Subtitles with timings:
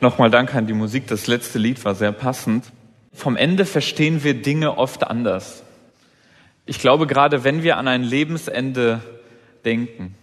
[0.00, 1.08] Nochmal Dank an die Musik.
[1.08, 2.64] Das letzte Lied war sehr passend.
[3.12, 5.64] Vom Ende verstehen wir Dinge oft anders.
[6.66, 9.00] Ich glaube, gerade wenn wir an ein Lebensende
[9.64, 10.14] denken,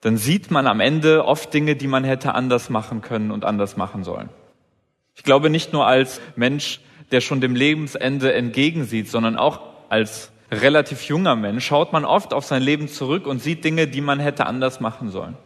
[0.00, 3.76] dann sieht man am Ende oft Dinge, die man hätte anders machen können und anders
[3.76, 4.30] machen sollen.
[5.14, 9.60] Ich glaube nicht nur als Mensch, der schon dem Lebensende entgegensieht, sondern auch
[9.90, 14.00] als relativ junger Mensch schaut man oft auf sein Leben zurück und sieht Dinge, die
[14.00, 15.36] man hätte anders machen sollen.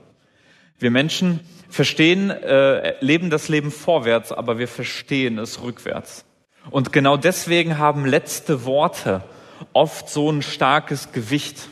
[0.78, 6.24] Wir Menschen verstehen, äh, leben das Leben vorwärts, aber wir verstehen es rückwärts.
[6.70, 9.22] Und genau deswegen haben letzte Worte
[9.72, 11.68] oft so ein starkes Gewicht.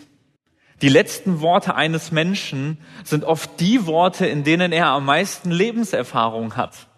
[0.82, 6.56] Die letzten Worte eines Menschen sind oft die Worte, in denen er am meisten Lebenserfahrung
[6.56, 6.88] hat.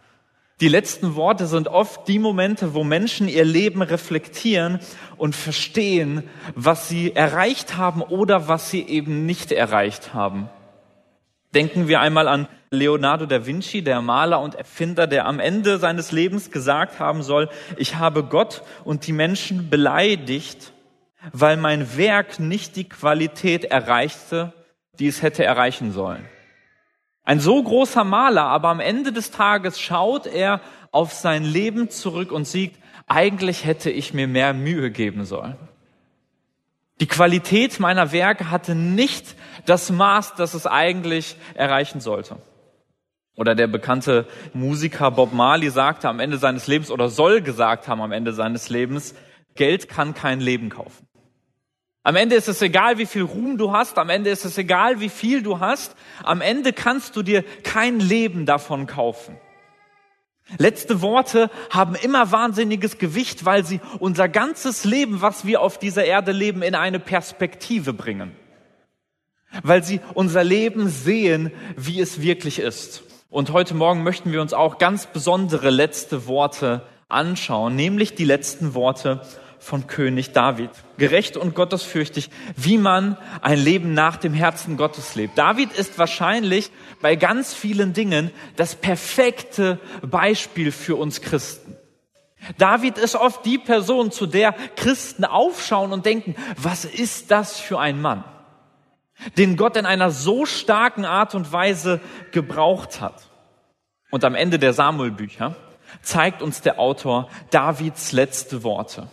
[0.61, 4.80] Die letzten Worte sind oft die Momente, wo Menschen ihr Leben reflektieren
[5.19, 6.23] und verstehen,
[6.55, 10.48] was sie erreicht haben oder was sie eben nicht erreicht haben.
[11.55, 16.12] Denken wir einmal an Leonardo da Vinci, der Maler und Erfinder, der am Ende seines
[16.12, 20.72] Lebens gesagt haben soll, ich habe Gott und die Menschen beleidigt,
[21.33, 24.52] weil mein Werk nicht die Qualität erreichte,
[24.98, 26.24] die es hätte erreichen sollen.
[27.22, 30.61] Ein so großer Maler, aber am Ende des Tages schaut er
[30.92, 32.74] auf sein Leben zurück und sieht,
[33.06, 35.56] eigentlich hätte ich mir mehr Mühe geben sollen.
[37.00, 39.34] Die Qualität meiner Werke hatte nicht
[39.66, 42.36] das Maß, das es eigentlich erreichen sollte.
[43.36, 48.00] Oder der bekannte Musiker Bob Marley sagte am Ende seines Lebens oder soll gesagt haben
[48.00, 49.14] am Ende seines Lebens,
[49.55, 51.06] Geld kann kein Leben kaufen.
[52.02, 55.00] Am Ende ist es egal, wie viel Ruhm du hast, am Ende ist es egal,
[55.00, 59.36] wie viel du hast, am Ende kannst du dir kein Leben davon kaufen.
[60.58, 66.05] Letzte Worte haben immer wahnsinniges Gewicht, weil sie unser ganzes Leben, was wir auf dieser
[66.05, 68.30] Erde leben, in eine Perspektive bringen.
[69.62, 73.02] Weil sie unser Leben sehen, wie es wirklich ist.
[73.28, 78.74] Und heute Morgen möchten wir uns auch ganz besondere letzte Worte anschauen, nämlich die letzten
[78.74, 79.22] Worte
[79.67, 80.70] von König David.
[80.96, 85.36] Gerecht und gottesfürchtig, wie man ein Leben nach dem Herzen Gottes lebt.
[85.36, 86.70] David ist wahrscheinlich
[87.02, 91.77] bei ganz vielen Dingen das perfekte Beispiel für uns Christen.
[92.58, 97.80] David ist oft die Person, zu der Christen aufschauen und denken, was ist das für
[97.80, 98.23] ein Mann,
[99.36, 103.27] den Gott in einer so starken Art und Weise gebraucht hat.
[104.13, 105.57] Und am Ende der Samuelbücher
[106.02, 109.08] zeigt uns der Autor Davids letzte Worte.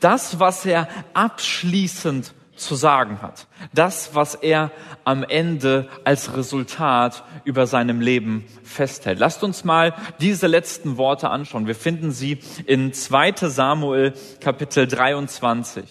[0.00, 3.46] Das, was er abschließend zu sagen hat.
[3.74, 4.70] Das, was er
[5.04, 9.18] am Ende als Resultat über seinem Leben festhält.
[9.18, 11.66] Lasst uns mal diese letzten Worte anschauen.
[11.66, 15.84] Wir finden sie in 2 Samuel Kapitel 23,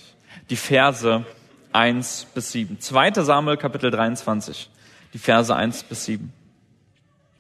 [0.50, 1.26] die Verse
[1.74, 2.80] 1 bis 7.
[2.80, 4.70] 2 Samuel Kapitel 23,
[5.14, 6.32] die Verse 1 bis 7.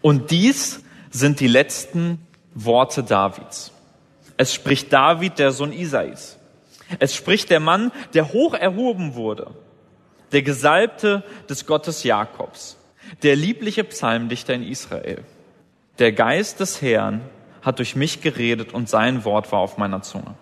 [0.01, 3.71] Und dies sind die letzten Worte Davids.
[4.37, 6.37] Es spricht David, der Sohn Isais.
[6.99, 9.51] Es spricht der Mann, der hoch erhoben wurde,
[10.31, 12.77] der Gesalbte des Gottes Jakobs,
[13.23, 15.23] der liebliche Psalmdichter in Israel.
[15.99, 17.21] Der Geist des Herrn
[17.61, 20.35] hat durch mich geredet und sein Wort war auf meiner Zunge.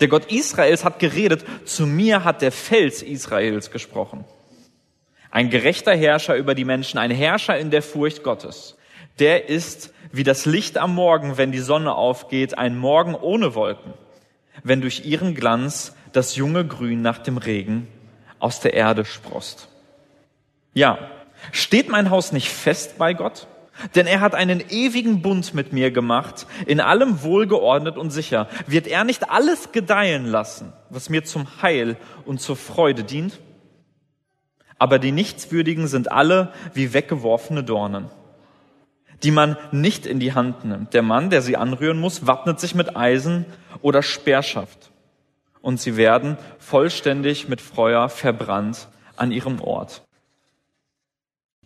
[0.00, 4.24] Der Gott Israels hat geredet, zu mir hat der Fels Israels gesprochen.
[5.30, 8.76] Ein gerechter Herrscher über die Menschen, ein Herrscher in der Furcht Gottes.
[9.18, 13.92] Der ist wie das Licht am Morgen, wenn die Sonne aufgeht, ein Morgen ohne Wolken
[14.62, 17.86] wenn durch ihren Glanz das junge Grün nach dem Regen
[18.38, 19.68] aus der Erde sprost.
[20.74, 20.98] Ja,
[21.52, 23.46] steht mein Haus nicht fest bei Gott?
[23.94, 28.48] Denn er hat einen ewigen Bund mit mir gemacht, in allem wohlgeordnet und sicher.
[28.66, 33.38] Wird er nicht alles gedeihen lassen, was mir zum Heil und zur Freude dient?
[34.78, 38.10] Aber die Nichtswürdigen sind alle wie weggeworfene Dornen
[39.22, 40.94] die man nicht in die Hand nimmt.
[40.94, 43.46] Der Mann, der sie anrühren muss, wappnet sich mit Eisen
[43.82, 44.90] oder Speerschaft.
[45.60, 50.02] Und sie werden vollständig mit Feuer verbrannt an ihrem Ort.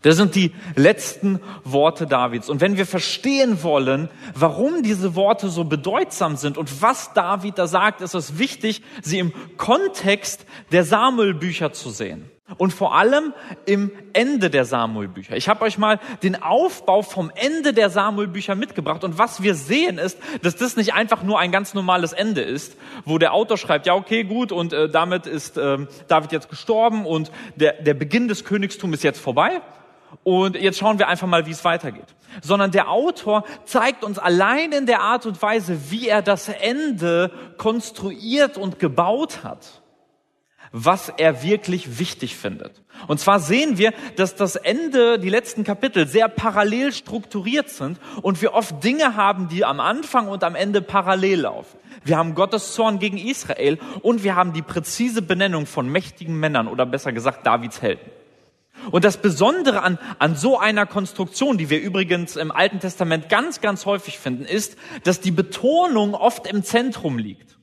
[0.02, 2.48] Das sind die letzten Worte Davids.
[2.48, 7.68] Und wenn wir verstehen wollen, warum diese Worte so bedeutsam sind und was David da
[7.68, 12.28] sagt, ist es wichtig, sie im Kontext der Samuelbücher zu sehen.
[12.58, 13.32] Und vor allem
[13.66, 15.36] im Ende der Samuelbücher.
[15.36, 19.04] Ich habe euch mal den Aufbau vom Ende der Samuelbücher mitgebracht.
[19.04, 22.76] Und was wir sehen ist, dass das nicht einfach nur ein ganz normales Ende ist,
[23.04, 25.78] wo der Autor schreibt, ja okay, gut, und äh, damit ist äh,
[26.08, 29.60] David jetzt gestorben und der, der Beginn des Königstums ist jetzt vorbei.
[30.24, 32.14] Und jetzt schauen wir einfach mal, wie es weitergeht.
[32.42, 37.30] Sondern der Autor zeigt uns allein in der Art und Weise, wie er das Ende
[37.56, 39.81] konstruiert und gebaut hat
[40.72, 42.82] was er wirklich wichtig findet.
[43.06, 48.40] Und zwar sehen wir, dass das Ende, die letzten Kapitel sehr parallel strukturiert sind und
[48.42, 51.78] wir oft Dinge haben, die am Anfang und am Ende parallel laufen.
[52.04, 56.68] Wir haben Gottes Zorn gegen Israel und wir haben die präzise Benennung von mächtigen Männern
[56.68, 58.10] oder besser gesagt Davids Helden.
[58.90, 63.60] Und das Besondere an, an so einer Konstruktion, die wir übrigens im Alten Testament ganz,
[63.60, 67.58] ganz häufig finden, ist, dass die Betonung oft im Zentrum liegt.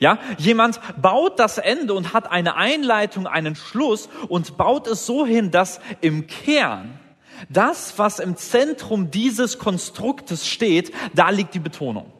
[0.00, 5.26] Ja, jemand baut das Ende und hat eine Einleitung, einen Schluss und baut es so
[5.26, 7.00] hin, dass im Kern
[7.48, 12.12] das, was im Zentrum dieses Konstruktes steht, da liegt die Betonung.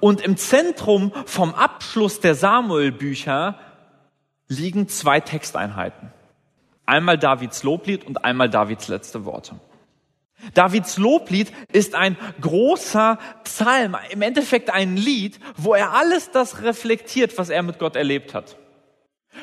[0.00, 3.58] Und im Zentrum vom Abschluss der Samuel-Bücher
[4.48, 6.12] liegen zwei Texteinheiten.
[6.84, 9.56] Einmal Davids Loblied und einmal Davids letzte Worte.
[10.54, 17.36] Davids Loblied ist ein großer Psalm, im Endeffekt ein Lied, wo er alles das reflektiert,
[17.38, 18.56] was er mit Gott erlebt hat.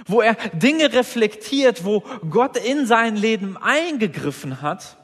[0.06, 4.98] Wo er Dinge reflektiert, wo Gott in sein Leben eingegriffen hat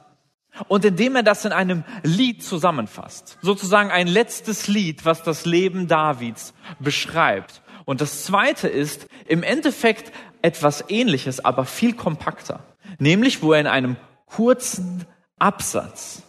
[0.68, 3.38] und indem er das in einem Lied zusammenfasst.
[3.40, 7.62] Sozusagen ein letztes Lied, was das Leben Davids beschreibt.
[7.84, 12.60] Und das zweite ist im Endeffekt etwas ähnliches, aber viel kompakter.
[12.98, 13.96] Nämlich, wo er in einem
[14.26, 15.06] kurzen
[15.40, 16.22] Absatz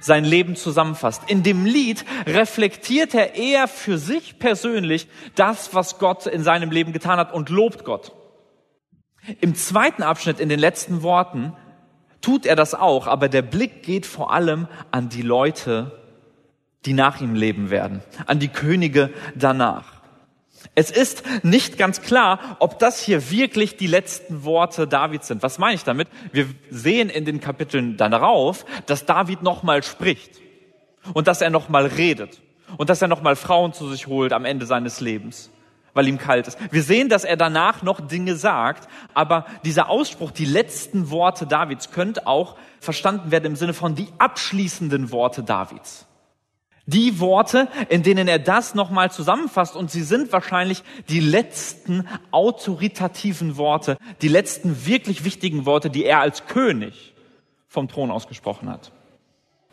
[0.00, 1.22] sein Leben zusammenfasst.
[1.28, 6.92] In dem Lied reflektiert er eher für sich persönlich das, was Gott in seinem Leben
[6.92, 8.12] getan hat und lobt Gott.
[9.40, 11.52] Im zweiten Abschnitt, in den letzten Worten,
[12.20, 15.92] tut er das auch, aber der Blick geht vor allem an die Leute,
[16.84, 19.95] die nach ihm leben werden, an die Könige danach.
[20.74, 25.42] Es ist nicht ganz klar, ob das hier wirklich die letzten Worte Davids sind.
[25.42, 26.08] Was meine ich damit?
[26.32, 30.40] Wir sehen in den Kapiteln darauf, dass David nochmal spricht
[31.14, 32.40] und dass er nochmal redet
[32.76, 35.50] und dass er nochmal Frauen zu sich holt am Ende seines Lebens,
[35.94, 36.58] weil ihm kalt ist.
[36.70, 41.90] Wir sehen, dass er danach noch Dinge sagt, aber dieser Ausspruch, die letzten Worte Davids,
[41.90, 46.06] könnte auch verstanden werden im Sinne von die abschließenden Worte Davids.
[46.86, 53.56] Die Worte, in denen er das nochmal zusammenfasst, und sie sind wahrscheinlich die letzten autoritativen
[53.56, 57.14] Worte, die letzten wirklich wichtigen Worte, die er als König
[57.68, 58.92] vom Thron ausgesprochen hat.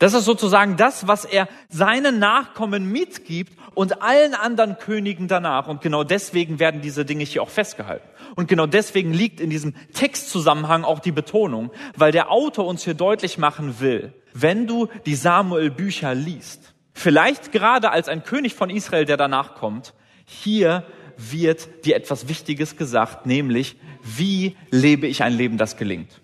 [0.00, 5.68] Das ist sozusagen das, was er seinen Nachkommen mitgibt und allen anderen Königen danach.
[5.68, 8.08] Und genau deswegen werden diese Dinge hier auch festgehalten.
[8.34, 12.94] Und genau deswegen liegt in diesem Textzusammenhang auch die Betonung, weil der Autor uns hier
[12.94, 19.04] deutlich machen will, wenn du die Samuel-Bücher liest, Vielleicht gerade als ein König von Israel,
[19.04, 19.92] der danach kommt,
[20.24, 20.84] hier
[21.16, 26.20] wird dir etwas Wichtiges gesagt, nämlich, wie lebe ich ein Leben, das gelingt?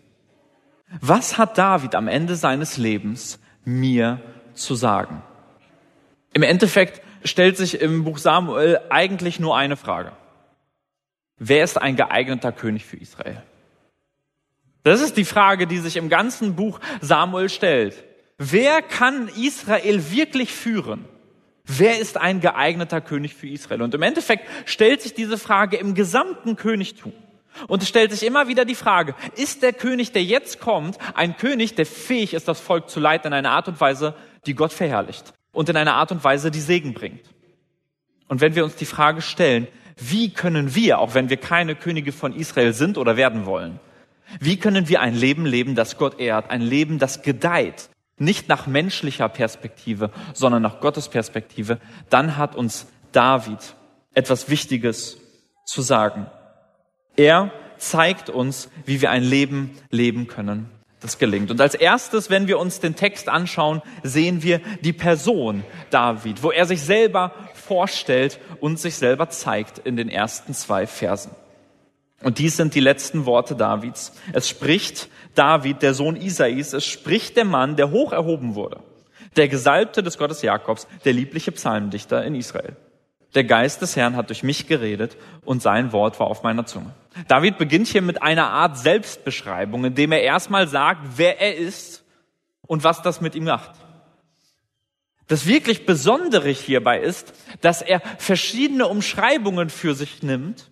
[1.00, 4.20] Was hat David am Ende seines Lebens mir
[4.54, 5.22] zu sagen?
[6.32, 10.12] Im Endeffekt stellt sich im Buch Samuel eigentlich nur eine Frage.
[11.38, 13.42] Wer ist ein geeigneter König für Israel?
[14.82, 18.04] Das ist die Frage, die sich im ganzen Buch Samuel stellt.
[18.42, 21.04] Wer kann Israel wirklich führen?
[21.66, 23.82] Wer ist ein geeigneter König für Israel?
[23.82, 27.12] Und im Endeffekt stellt sich diese Frage im gesamten Königtum.
[27.68, 31.36] Und es stellt sich immer wieder die Frage, ist der König, der jetzt kommt, ein
[31.36, 34.14] König, der fähig ist, das Volk zu leiten in einer Art und Weise,
[34.46, 37.28] die Gott verherrlicht und in einer Art und Weise, die Segen bringt?
[38.28, 42.12] Und wenn wir uns die Frage stellen, wie können wir, auch wenn wir keine Könige
[42.12, 43.80] von Israel sind oder werden wollen,
[44.40, 48.66] wie können wir ein Leben leben, das Gott ehrt, ein Leben, das gedeiht, nicht nach
[48.66, 51.78] menschlicher Perspektive, sondern nach Gottes Perspektive,
[52.10, 53.74] dann hat uns David
[54.14, 55.18] etwas Wichtiges
[55.64, 56.26] zu sagen.
[57.16, 60.68] Er zeigt uns, wie wir ein Leben leben können,
[61.00, 61.50] das gelingt.
[61.50, 66.50] Und als erstes, wenn wir uns den Text anschauen, sehen wir die Person David, wo
[66.50, 71.30] er sich selber vorstellt und sich selber zeigt in den ersten zwei Versen.
[72.22, 74.12] Und dies sind die letzten Worte Davids.
[74.32, 78.80] Es spricht David, der Sohn Isais, es spricht der Mann, der hoch erhoben wurde,
[79.36, 82.76] der Gesalbte des Gottes Jakobs, der liebliche Psalmdichter in Israel.
[83.34, 86.92] Der Geist des Herrn hat durch mich geredet und sein Wort war auf meiner Zunge.
[87.28, 92.04] David beginnt hier mit einer Art Selbstbeschreibung, indem er erstmal sagt, wer er ist
[92.66, 93.70] und was das mit ihm macht.
[95.28, 100.70] Das wirklich Besondere hierbei ist, dass er verschiedene Umschreibungen für sich nimmt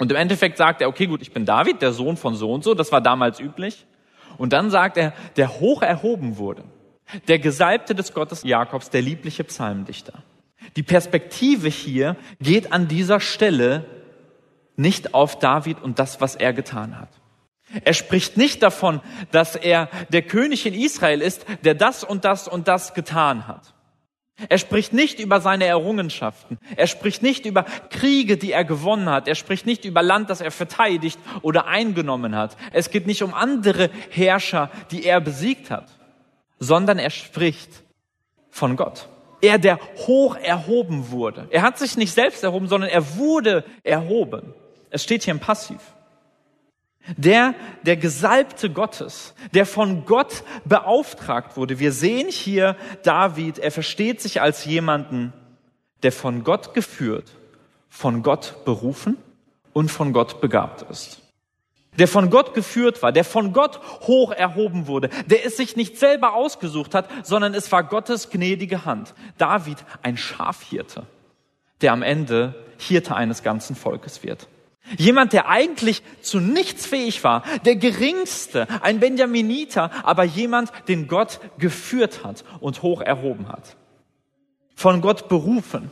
[0.00, 2.64] und im Endeffekt sagt er, okay, gut, ich bin David, der Sohn von so und
[2.64, 3.86] so, das war damals üblich.
[4.38, 6.64] Und dann sagt er, der hoch erhoben wurde,
[7.28, 10.22] der Gesalbte des Gottes Jakobs, der liebliche Psalmdichter.
[10.76, 13.84] Die Perspektive hier geht an dieser Stelle
[14.74, 17.10] nicht auf David und das, was er getan hat.
[17.84, 19.02] Er spricht nicht davon,
[19.32, 23.74] dass er der König in Israel ist, der das und das und das getan hat.
[24.48, 26.58] Er spricht nicht über seine Errungenschaften.
[26.76, 29.28] Er spricht nicht über Kriege, die er gewonnen hat.
[29.28, 32.56] Er spricht nicht über Land, das er verteidigt oder eingenommen hat.
[32.72, 35.88] Es geht nicht um andere Herrscher, die er besiegt hat,
[36.58, 37.82] sondern er spricht
[38.48, 39.08] von Gott.
[39.42, 41.46] Er, der hoch erhoben wurde.
[41.50, 44.54] Er hat sich nicht selbst erhoben, sondern er wurde erhoben.
[44.90, 45.80] Es steht hier im Passiv.
[47.16, 51.78] Der, der Gesalbte Gottes, der von Gott beauftragt wurde.
[51.78, 55.32] Wir sehen hier David, er versteht sich als jemanden,
[56.02, 57.32] der von Gott geführt,
[57.88, 59.16] von Gott berufen
[59.72, 61.20] und von Gott begabt ist.
[61.98, 65.98] Der von Gott geführt war, der von Gott hoch erhoben wurde, der es sich nicht
[65.98, 69.14] selber ausgesucht hat, sondern es war Gottes gnädige Hand.
[69.38, 71.06] David, ein Schafhirte,
[71.80, 74.46] der am Ende Hirte eines ganzen Volkes wird.
[74.96, 81.40] Jemand, der eigentlich zu nichts fähig war, der geringste, ein Benjaminiter, aber jemand, den Gott
[81.58, 83.76] geführt hat und hoch erhoben hat.
[84.74, 85.90] Von Gott berufen,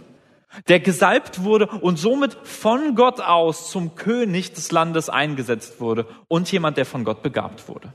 [0.66, 6.50] der gesalbt wurde und somit von Gott aus zum König des Landes eingesetzt wurde und
[6.50, 7.92] jemand, der von Gott begabt wurde.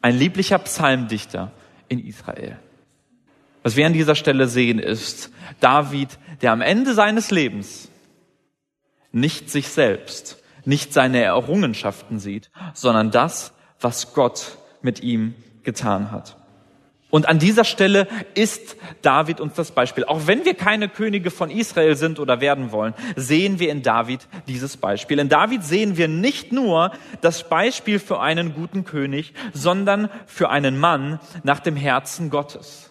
[0.00, 1.50] Ein lieblicher Psalmdichter
[1.88, 2.58] in Israel.
[3.62, 5.30] Was wir an dieser Stelle sehen, ist
[5.60, 7.88] David, der am Ende seines Lebens
[9.14, 16.36] nicht sich selbst, nicht seine Errungenschaften sieht, sondern das, was Gott mit ihm getan hat.
[17.10, 20.04] Und an dieser Stelle ist David uns das Beispiel.
[20.04, 24.26] Auch wenn wir keine Könige von Israel sind oder werden wollen, sehen wir in David
[24.48, 25.20] dieses Beispiel.
[25.20, 26.90] In David sehen wir nicht nur
[27.20, 32.90] das Beispiel für einen guten König, sondern für einen Mann nach dem Herzen Gottes.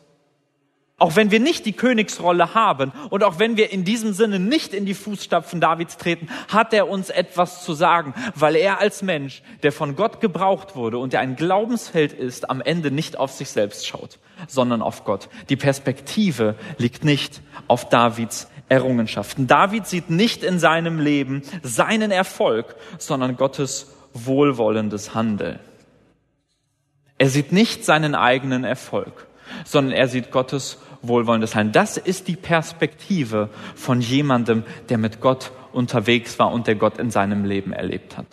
[0.99, 4.73] Auch wenn wir nicht die Königsrolle haben und auch wenn wir in diesem Sinne nicht
[4.73, 9.41] in die Fußstapfen Davids treten, hat er uns etwas zu sagen, weil er als Mensch,
[9.63, 13.49] der von Gott gebraucht wurde und der ein Glaubensheld ist, am Ende nicht auf sich
[13.49, 15.29] selbst schaut, sondern auf Gott.
[15.49, 19.47] Die Perspektive liegt nicht auf Davids Errungenschaften.
[19.47, 25.59] David sieht nicht in seinem Leben seinen Erfolg, sondern Gottes wohlwollendes Handeln.
[27.17, 29.27] Er sieht nicht seinen eigenen Erfolg,
[29.65, 31.73] sondern er sieht Gottes wohlwollendes Handeln.
[31.73, 37.11] Das ist die Perspektive von jemandem, der mit Gott unterwegs war und der Gott in
[37.11, 38.27] seinem Leben erlebt hat.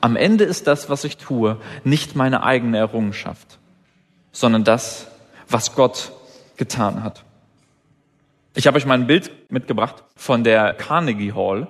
[0.00, 3.58] Am Ende ist das, was ich tue, nicht meine eigene Errungenschaft,
[4.32, 5.08] sondern das,
[5.48, 6.12] was Gott
[6.56, 7.24] getan hat.
[8.54, 11.66] Ich habe euch mal ein Bild mitgebracht von der Carnegie Hall.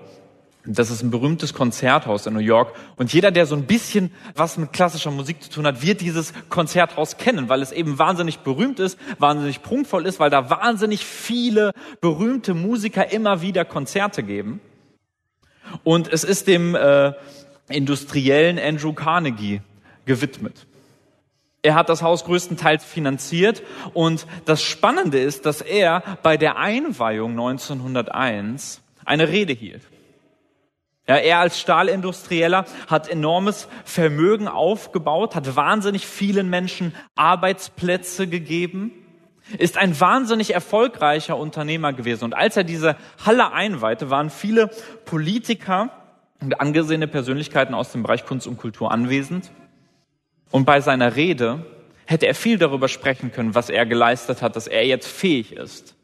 [0.67, 2.75] Das ist ein berühmtes Konzerthaus in New York.
[2.97, 6.33] Und jeder, der so ein bisschen was mit klassischer Musik zu tun hat, wird dieses
[6.49, 11.73] Konzerthaus kennen, weil es eben wahnsinnig berühmt ist, wahnsinnig prunkvoll ist, weil da wahnsinnig viele
[12.01, 14.61] berühmte Musiker immer wieder Konzerte geben.
[15.83, 17.13] Und es ist dem äh,
[17.69, 19.61] industriellen Andrew Carnegie
[20.07, 20.67] gewidmet.
[21.63, 23.63] Er hat das Haus größtenteils finanziert
[23.95, 29.83] und das Spannende ist, dass er bei der Einweihung 1901 eine Rede hielt.
[31.07, 38.91] Ja, er als Stahlindustrieller hat enormes Vermögen aufgebaut, hat wahnsinnig vielen Menschen Arbeitsplätze gegeben,
[39.59, 42.25] ist ein wahnsinnig erfolgreicher Unternehmer gewesen.
[42.25, 44.71] Und als er diese Halle einweihte, waren viele
[45.05, 45.91] Politiker
[46.41, 49.51] und angesehene Persönlichkeiten aus dem Bereich Kunst und Kultur anwesend.
[50.51, 51.67] Und bei seiner Rede
[52.07, 55.95] hätte er viel darüber sprechen können, was er geleistet hat, dass er jetzt fähig ist,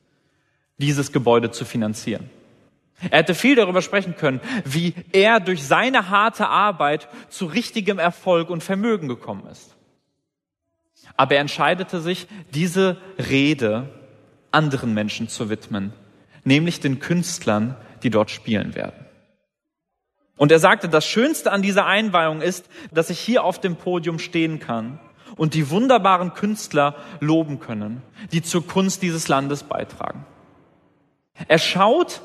[0.77, 2.29] dieses Gebäude zu finanzieren.
[3.09, 8.51] Er hätte viel darüber sprechen können, wie er durch seine harte Arbeit zu richtigem Erfolg
[8.51, 9.75] und Vermögen gekommen ist.
[11.17, 13.89] Aber er entscheidete sich, diese Rede
[14.51, 15.93] anderen Menschen zu widmen,
[16.45, 19.07] nämlich den Künstlern, die dort spielen werden.
[20.37, 24.19] Und er sagte, das Schönste an dieser Einweihung ist, dass ich hier auf dem Podium
[24.19, 24.99] stehen kann
[25.37, 28.03] und die wunderbaren Künstler loben können,
[28.33, 30.25] die zur Kunst dieses Landes beitragen.
[31.47, 32.23] Er schaut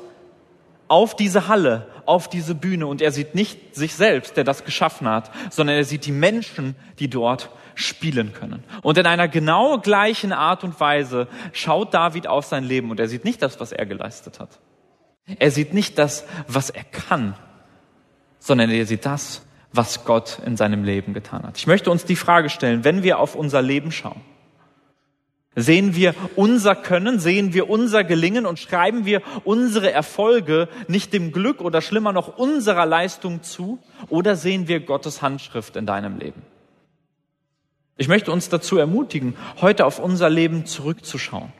[0.88, 5.08] auf diese Halle, auf diese Bühne und er sieht nicht sich selbst, der das geschaffen
[5.08, 8.64] hat, sondern er sieht die Menschen, die dort spielen können.
[8.82, 13.08] Und in einer genau gleichen Art und Weise schaut David auf sein Leben und er
[13.08, 14.58] sieht nicht das, was er geleistet hat.
[15.38, 17.34] Er sieht nicht das, was er kann,
[18.38, 21.58] sondern er sieht das, was Gott in seinem Leben getan hat.
[21.58, 24.20] Ich möchte uns die Frage stellen, wenn wir auf unser Leben schauen,
[25.58, 31.32] Sehen wir unser Können, sehen wir unser Gelingen und schreiben wir unsere Erfolge nicht dem
[31.32, 33.78] Glück oder schlimmer noch unserer Leistung zu
[34.10, 36.42] oder sehen wir Gottes Handschrift in deinem Leben?
[37.96, 41.50] Ich möchte uns dazu ermutigen, heute auf unser Leben zurückzuschauen,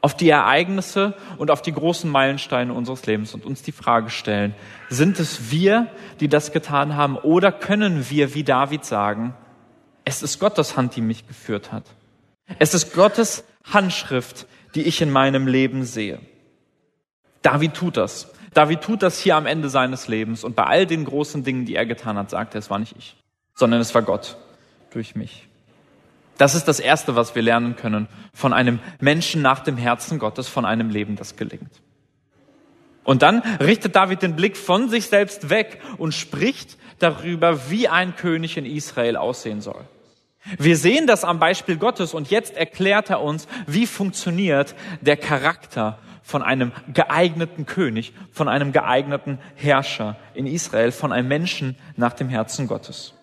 [0.00, 4.54] auf die Ereignisse und auf die großen Meilensteine unseres Lebens und uns die Frage stellen,
[4.88, 5.88] sind es wir,
[6.20, 9.34] die das getan haben oder können wir wie David sagen,
[10.04, 11.82] es ist Gottes Hand, die mich geführt hat?
[12.58, 16.20] Es ist Gottes Handschrift, die ich in meinem Leben sehe.
[17.42, 18.32] David tut das.
[18.52, 21.74] David tut das hier am Ende seines Lebens und bei all den großen Dingen, die
[21.74, 23.16] er getan hat, sagt er, es war nicht ich,
[23.54, 24.36] sondern es war Gott
[24.90, 25.48] durch mich.
[26.38, 30.48] Das ist das Erste, was wir lernen können von einem Menschen nach dem Herzen Gottes,
[30.48, 31.82] von einem Leben, das gelingt.
[33.04, 38.16] Und dann richtet David den Blick von sich selbst weg und spricht darüber, wie ein
[38.16, 39.84] König in Israel aussehen soll.
[40.58, 45.98] Wir sehen das am Beispiel Gottes und jetzt erklärt er uns, wie funktioniert der Charakter
[46.22, 52.28] von einem geeigneten König, von einem geeigneten Herrscher in Israel, von einem Menschen nach dem
[52.28, 53.14] Herzen Gottes.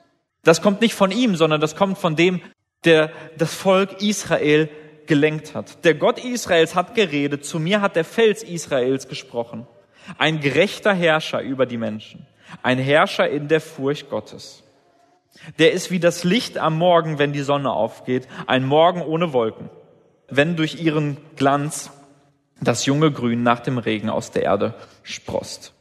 [0.43, 2.41] Das kommt nicht von ihm, sondern das kommt von dem,
[2.85, 4.69] der das Volk Israel
[5.05, 5.83] gelenkt hat.
[5.85, 9.67] Der Gott Israels hat geredet, zu mir hat der Fels Israels gesprochen.
[10.17, 12.25] Ein gerechter Herrscher über die Menschen,
[12.63, 14.63] ein Herrscher in der Furcht Gottes.
[15.59, 19.69] Der ist wie das Licht am Morgen, wenn die Sonne aufgeht, ein Morgen ohne Wolken,
[20.29, 21.91] wenn durch ihren Glanz
[22.61, 25.73] das junge Grün nach dem Regen aus der Erde sprost.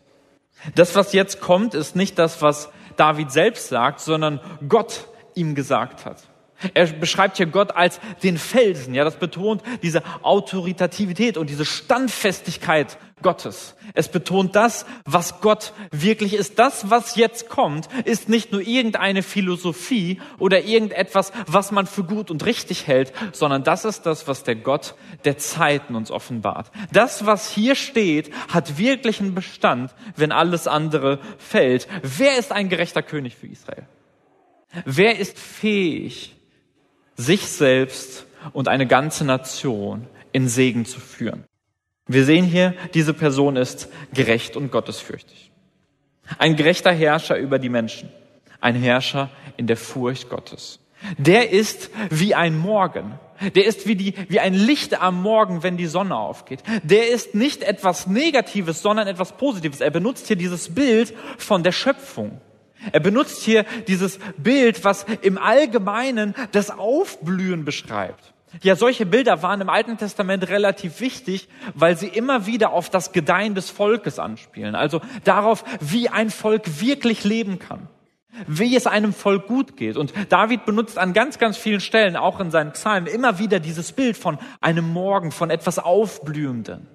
[0.75, 6.05] Das, was jetzt kommt, ist nicht das, was David selbst sagt, sondern Gott ihm gesagt
[6.05, 6.30] hat.
[6.75, 8.95] Er beschreibt hier Gott als den Felsen.
[8.95, 13.77] Ja, das betont diese Autoritativität und diese Standfestigkeit Gottes.
[13.95, 16.59] Es betont das, was Gott wirklich ist.
[16.59, 22.31] Das, was jetzt kommt, ist nicht nur irgendeine Philosophie oder irgendetwas, was man für gut
[22.31, 26.71] und richtig hält, sondern das ist das, was der Gott der Zeiten uns offenbart.
[26.93, 31.89] Das, was hier steht, hat wirklich einen Bestand, wenn alles andere fällt.
[32.03, 33.87] Wer ist ein gerechter König für Israel?
[34.85, 36.37] Wer ist fähig,
[37.21, 41.45] sich selbst und eine ganze Nation in Segen zu führen.
[42.07, 45.53] Wir sehen hier, diese Person ist gerecht und gottesfürchtig.
[46.39, 48.09] Ein gerechter Herrscher über die Menschen.
[48.61, 50.81] Ein Herrscher in der Furcht Gottes.
[51.19, 53.19] Der ist wie ein Morgen.
[53.55, 56.63] Der ist wie, die, wie ein Licht am Morgen, wenn die Sonne aufgeht.
[56.83, 59.81] Der ist nicht etwas Negatives, sondern etwas Positives.
[59.81, 62.41] Er benutzt hier dieses Bild von der Schöpfung.
[62.93, 68.33] Er benutzt hier dieses Bild, was im Allgemeinen das Aufblühen beschreibt.
[68.63, 73.13] Ja, solche Bilder waren im Alten Testament relativ wichtig, weil sie immer wieder auf das
[73.13, 74.75] Gedeihen des Volkes anspielen.
[74.75, 77.89] Also darauf, wie ein Volk wirklich leben kann.
[78.47, 79.97] Wie es einem Volk gut geht.
[79.97, 83.93] Und David benutzt an ganz, ganz vielen Stellen, auch in seinen Psalmen, immer wieder dieses
[83.93, 86.89] Bild von einem Morgen, von etwas Aufblühenden.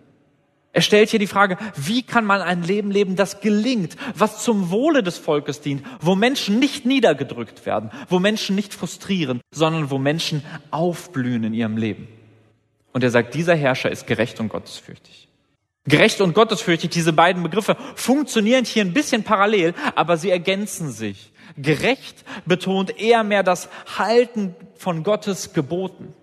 [0.75, 4.71] Er stellt hier die Frage, wie kann man ein Leben leben, das gelingt, was zum
[4.71, 9.99] Wohle des Volkes dient, wo Menschen nicht niedergedrückt werden, wo Menschen nicht frustrieren, sondern wo
[9.99, 12.09] Menschen aufblühen in ihrem Leben.
[12.91, 15.29] Und er sagt, dieser Herrscher ist gerecht und gottesfürchtig.
[15.85, 21.31] Gerecht und gottesfürchtig, diese beiden Begriffe funktionieren hier ein bisschen parallel, aber sie ergänzen sich.
[21.55, 26.13] Gerecht betont eher mehr das Halten von Gottes Geboten.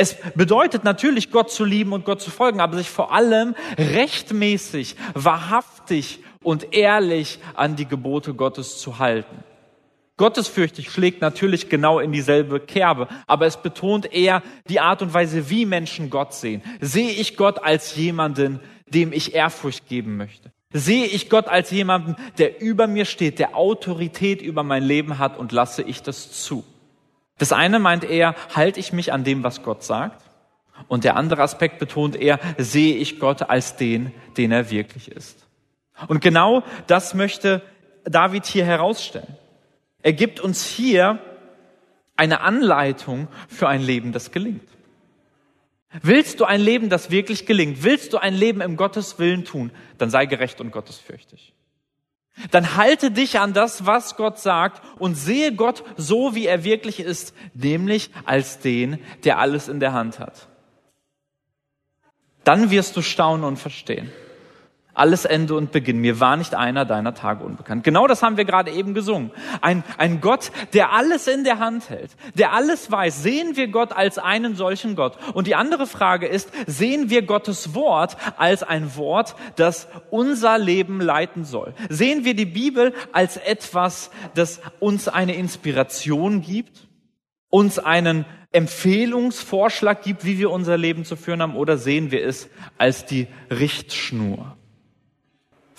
[0.00, 4.96] Es bedeutet natürlich, Gott zu lieben und Gott zu folgen, aber sich vor allem rechtmäßig,
[5.12, 9.44] wahrhaftig und ehrlich an die Gebote Gottes zu halten.
[10.16, 15.50] Gottesfürchtig schlägt natürlich genau in dieselbe Kerbe, aber es betont eher die Art und Weise,
[15.50, 16.62] wie Menschen Gott sehen.
[16.80, 20.50] Sehe ich Gott als jemanden, dem ich Ehrfurcht geben möchte?
[20.72, 25.38] Sehe ich Gott als jemanden, der über mir steht, der Autorität über mein Leben hat
[25.38, 26.64] und lasse ich das zu?
[27.40, 30.22] Das eine meint eher, halte ich mich an dem, was Gott sagt?
[30.88, 35.46] Und der andere Aspekt betont eher, sehe ich Gott als den, den er wirklich ist.
[36.06, 37.62] Und genau das möchte
[38.04, 39.38] David hier herausstellen.
[40.02, 41.18] Er gibt uns hier
[42.14, 44.68] eine Anleitung für ein Leben, das gelingt.
[46.02, 47.82] Willst du ein Leben, das wirklich gelingt?
[47.82, 49.72] Willst du ein Leben im Gottes Willen tun?
[49.96, 51.54] Dann sei gerecht und gottesfürchtig.
[52.50, 57.00] Dann halte dich an das, was Gott sagt und sehe Gott so, wie er wirklich
[57.00, 60.48] ist, nämlich als den, der alles in der Hand hat.
[62.44, 64.10] Dann wirst du staunen und verstehen
[64.94, 65.98] alles Ende und Beginn.
[65.98, 67.84] Mir war nicht einer deiner Tage unbekannt.
[67.84, 69.30] Genau das haben wir gerade eben gesungen.
[69.60, 73.22] Ein, ein Gott, der alles in der Hand hält, der alles weiß.
[73.22, 75.16] Sehen wir Gott als einen solchen Gott?
[75.34, 81.00] Und die andere Frage ist, sehen wir Gottes Wort als ein Wort, das unser Leben
[81.00, 81.74] leiten soll?
[81.88, 86.88] Sehen wir die Bibel als etwas, das uns eine Inspiration gibt,
[87.48, 92.48] uns einen Empfehlungsvorschlag gibt, wie wir unser Leben zu führen haben, oder sehen wir es
[92.78, 94.56] als die Richtschnur?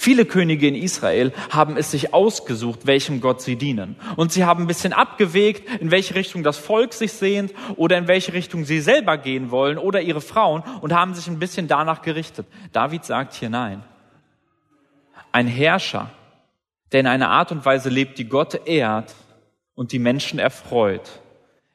[0.03, 3.95] Viele Könige in Israel haben es sich ausgesucht, welchem Gott sie dienen.
[4.15, 8.07] Und sie haben ein bisschen abgewegt, in welche Richtung das Volk sich sehnt oder in
[8.07, 12.01] welche Richtung sie selber gehen wollen oder ihre Frauen und haben sich ein bisschen danach
[12.01, 12.47] gerichtet.
[12.71, 13.83] David sagt hier nein.
[15.31, 16.09] Ein Herrscher,
[16.91, 19.13] der in einer Art und Weise lebt, die Gott ehrt
[19.75, 21.20] und die Menschen erfreut,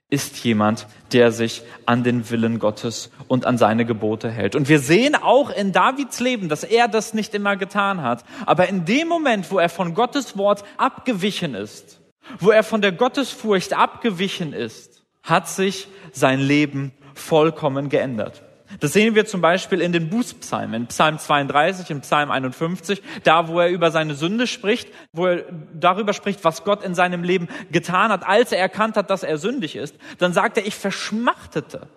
[0.09, 4.55] ist jemand, der sich an den Willen Gottes und an seine Gebote hält.
[4.55, 8.25] Und wir sehen auch in Davids Leben, dass er das nicht immer getan hat.
[8.45, 12.01] Aber in dem Moment, wo er von Gottes Wort abgewichen ist,
[12.39, 18.43] wo er von der Gottesfurcht abgewichen ist, hat sich sein Leben vollkommen geändert.
[18.81, 23.49] Das sehen wir zum Beispiel in den Bußpsalmen, in Psalm 32, in Psalm 51, da
[23.49, 27.49] wo er über seine Sünde spricht, wo er darüber spricht, was Gott in seinem Leben
[27.71, 29.95] getan hat, als er erkannt hat, dass er sündig ist.
[30.19, 31.89] Dann sagt er, ich verschmachtete.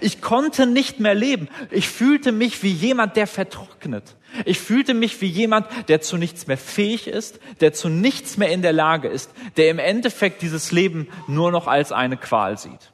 [0.00, 1.48] Ich konnte nicht mehr leben.
[1.70, 4.16] Ich fühlte mich wie jemand, der vertrocknet.
[4.44, 8.50] Ich fühlte mich wie jemand, der zu nichts mehr fähig ist, der zu nichts mehr
[8.50, 12.92] in der Lage ist, der im Endeffekt dieses Leben nur noch als eine Qual sieht.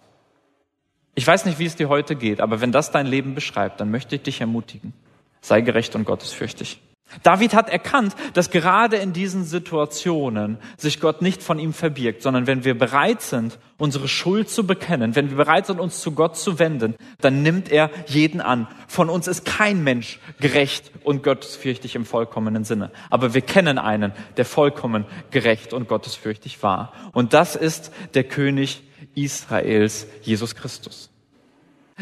[1.14, 3.90] Ich weiß nicht, wie es dir heute geht, aber wenn das dein Leben beschreibt, dann
[3.90, 4.94] möchte ich dich ermutigen.
[5.40, 6.80] Sei gerecht und gottesfürchtig.
[7.22, 12.46] David hat erkannt, dass gerade in diesen Situationen sich Gott nicht von ihm verbirgt, sondern
[12.46, 16.38] wenn wir bereit sind, unsere Schuld zu bekennen, wenn wir bereit sind, uns zu Gott
[16.38, 18.66] zu wenden, dann nimmt er jeden an.
[18.88, 22.90] Von uns ist kein Mensch gerecht und gottesfürchtig im vollkommenen Sinne.
[23.10, 26.92] Aber wir kennen einen, der vollkommen gerecht und gottesfürchtig war.
[27.12, 28.82] Und das ist der König
[29.14, 31.10] Israels, Jesus Christus.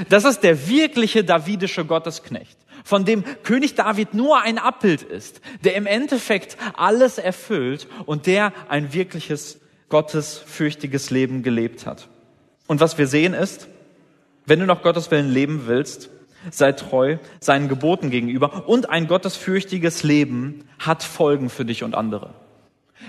[0.08, 5.74] Das ist der wirkliche davidische Gottesknecht, von dem König David nur ein Abbild ist, der
[5.74, 12.08] im Endeffekt alles erfüllt und der ein wirkliches gottesfürchtiges Leben gelebt hat.
[12.66, 13.68] Und was wir sehen ist,
[14.46, 16.08] wenn du nach Gottes Willen leben willst,
[16.50, 22.32] sei treu seinen Geboten gegenüber und ein gottesfürchtiges Leben hat Folgen für dich und andere.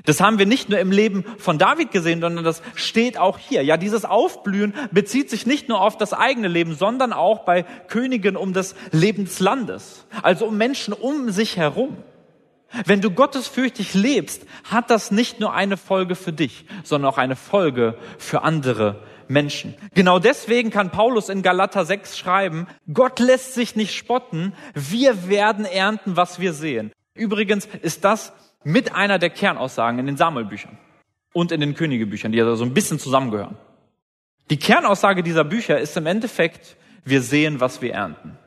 [0.06, 3.64] Das haben wir nicht nur im Leben von David gesehen, sondern das steht auch hier.
[3.64, 8.36] Ja, dieses Aufblühen bezieht sich nicht nur auf das eigene Leben, sondern auch bei Königen
[8.36, 11.98] um des Lebenslandes, also um Menschen um sich herum.
[12.86, 17.36] Wenn du gottesfürchtig lebst, hat das nicht nur eine Folge für dich, sondern auch eine
[17.36, 19.76] Folge für andere Menschen.
[19.94, 25.66] Genau deswegen kann Paulus in Galater 6 schreiben, Gott lässt sich nicht spotten, wir werden
[25.66, 26.92] ernten, was wir sehen.
[27.14, 28.32] Übrigens ist das
[28.64, 30.78] mit einer der Kernaussagen in den Samuelbüchern
[31.34, 33.58] und in den Königebüchern, die also so ein bisschen zusammengehören.
[34.50, 38.38] Die Kernaussage dieser Bücher ist im Endeffekt, wir sehen, was wir ernten.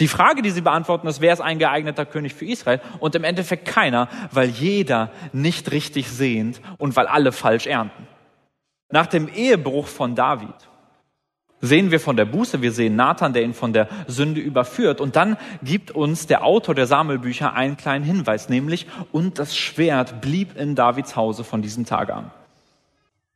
[0.00, 2.80] Die Frage, die sie beantworten, ist, wer ist ein geeigneter König für Israel?
[2.98, 8.08] Und im Endeffekt keiner, weil jeder nicht richtig sehnt und weil alle falsch ernten.
[8.90, 10.54] Nach dem Ehebruch von David
[11.64, 15.00] sehen wir von der Buße, wir sehen Nathan, der ihn von der Sünde überführt.
[15.00, 20.20] Und dann gibt uns der Autor der Sammelbücher einen kleinen Hinweis, nämlich, und das Schwert
[20.20, 22.30] blieb in Davids Hause von diesem Tag an.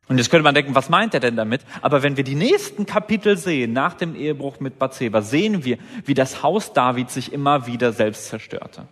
[0.09, 1.61] Und jetzt könnte man denken, was meint er denn damit?
[1.83, 6.15] Aber wenn wir die nächsten Kapitel sehen, nach dem Ehebruch mit Bathseba, sehen wir, wie
[6.15, 8.89] das Haus Davids sich immer wieder selbst zerstörte.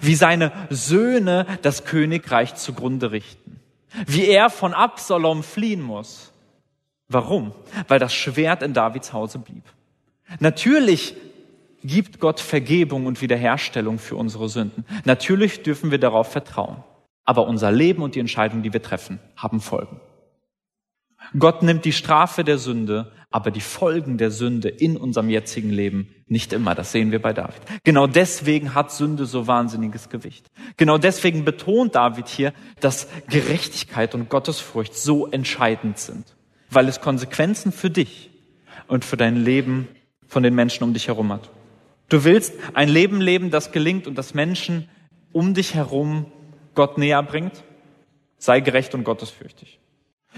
[0.00, 3.60] Wie seine Söhne das Königreich zugrunde richten.
[4.06, 6.31] Wie er von Absalom fliehen muss
[7.12, 7.52] Warum?
[7.88, 9.64] Weil das Schwert in Davids Hause blieb.
[10.40, 11.14] Natürlich
[11.84, 14.84] gibt Gott Vergebung und Wiederherstellung für unsere Sünden.
[15.04, 16.82] Natürlich dürfen wir darauf vertrauen.
[17.24, 20.00] Aber unser Leben und die Entscheidungen, die wir treffen, haben Folgen.
[21.38, 26.08] Gott nimmt die Strafe der Sünde, aber die Folgen der Sünde in unserem jetzigen Leben
[26.26, 26.74] nicht immer.
[26.74, 27.60] Das sehen wir bei David.
[27.84, 30.50] Genau deswegen hat Sünde so wahnsinniges Gewicht.
[30.76, 36.24] Genau deswegen betont David hier, dass Gerechtigkeit und Gottesfurcht so entscheidend sind
[36.74, 38.30] weil es Konsequenzen für dich
[38.86, 39.88] und für dein Leben
[40.26, 41.50] von den Menschen um dich herum hat.
[42.08, 44.88] Du willst ein Leben leben, das gelingt und das Menschen
[45.32, 46.30] um dich herum
[46.74, 47.64] Gott näher bringt?
[48.38, 49.78] Sei gerecht und gottesfürchtig.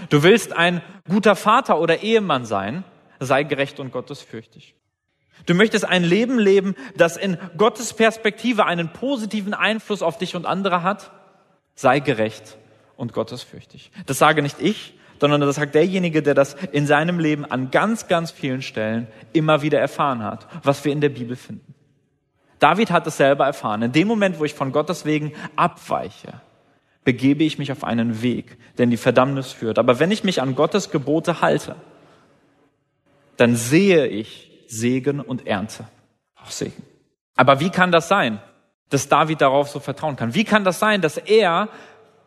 [0.09, 2.83] Du willst ein guter Vater oder Ehemann sein?
[3.19, 4.75] Sei gerecht und gottesfürchtig.
[5.45, 10.45] Du möchtest ein Leben leben, das in Gottes Perspektive einen positiven Einfluss auf dich und
[10.45, 11.11] andere hat?
[11.75, 12.57] Sei gerecht
[12.95, 13.91] und gottesfürchtig.
[14.05, 18.07] Das sage nicht ich, sondern das sagt derjenige, der das in seinem Leben an ganz,
[18.07, 21.73] ganz vielen Stellen immer wieder erfahren hat, was wir in der Bibel finden.
[22.59, 23.81] David hat es selber erfahren.
[23.81, 26.41] In dem Moment, wo ich von Gottes wegen abweiche,
[27.03, 29.77] begebe ich mich auf einen Weg, der in die Verdammnis führt.
[29.77, 31.75] Aber wenn ich mich an Gottes Gebote halte,
[33.37, 35.85] dann sehe ich Segen und Ernte.
[36.35, 36.83] Auch Segen.
[37.35, 38.39] Aber wie kann das sein,
[38.89, 40.33] dass David darauf so vertrauen kann?
[40.33, 41.69] Wie kann das sein, dass er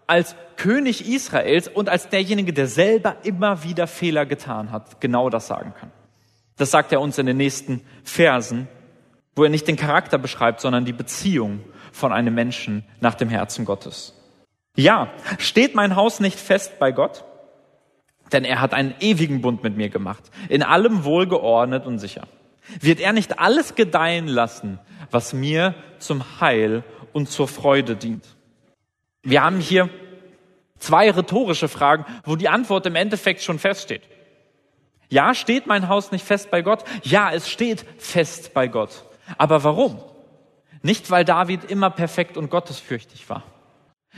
[0.08, 5.46] als König Israels und als derjenige, der selber immer wieder Fehler getan hat, genau das
[5.46, 5.92] sagen kann.
[6.56, 8.66] Das sagt er uns in den nächsten Versen,
[9.36, 11.60] wo er nicht den Charakter beschreibt, sondern die Beziehung
[11.92, 14.14] von einem Menschen nach dem Herzen Gottes.
[14.74, 17.24] Ja, steht mein Haus nicht fest bei Gott?
[18.32, 22.26] Denn er hat einen ewigen Bund mit mir gemacht, in allem wohlgeordnet und sicher.
[22.80, 24.78] Wird er nicht alles gedeihen lassen,
[25.10, 28.24] was mir zum Heil und zur Freude dient?
[29.28, 29.90] Wir haben hier
[30.78, 34.02] Zwei rhetorische Fragen, wo die Antwort im Endeffekt schon feststeht.
[35.08, 36.84] Ja, steht mein Haus nicht fest bei Gott?
[37.02, 39.04] Ja, es steht fest bei Gott.
[39.36, 40.00] Aber warum?
[40.82, 43.42] Nicht, weil David immer perfekt und gottesfürchtig war.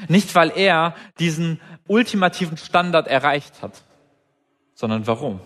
[0.09, 3.83] Nicht, weil er diesen ultimativen Standard erreicht hat,
[4.75, 5.41] sondern warum?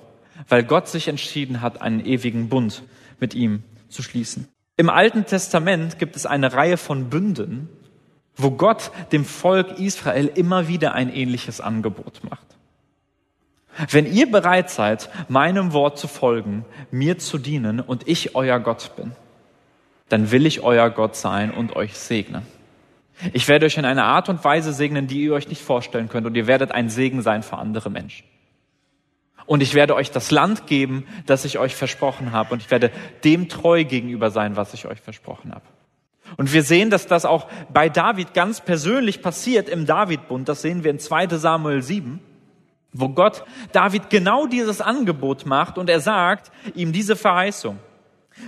[0.48, 2.82] Weil Gott sich entschieden hat, einen ewigen Bund
[3.20, 4.48] mit ihm zu schließen.
[4.76, 7.68] Im Alten Testament gibt es eine Reihe von Bünden,
[8.36, 12.46] wo Gott dem Volk Israel immer wieder ein ähnliches Angebot macht.
[13.90, 18.94] Wenn ihr bereit seid, meinem Wort zu folgen, mir zu dienen und ich euer Gott
[18.96, 19.12] bin,
[20.08, 22.46] dann will ich euer Gott sein und euch segnen.
[23.32, 26.26] Ich werde euch in einer Art und Weise segnen, die ihr euch nicht vorstellen könnt
[26.26, 28.26] und ihr werdet ein Segen sein für andere Menschen.
[29.46, 32.90] Und ich werde euch das Land geben, das ich euch versprochen habe und ich werde
[33.24, 35.64] dem treu gegenüber sein, was ich euch versprochen habe.
[36.36, 40.48] Und wir sehen, dass das auch bei David ganz persönlich passiert im Davidbund.
[40.48, 42.20] Das sehen wir in 2 Samuel 7,
[42.92, 47.78] wo Gott David genau dieses Angebot macht und er sagt ihm diese Verheißung.